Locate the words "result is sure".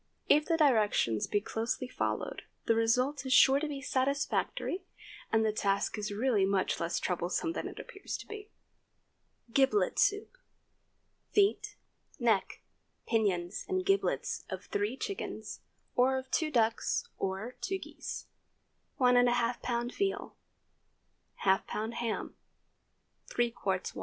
2.73-3.59